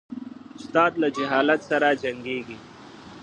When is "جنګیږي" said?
2.01-2.57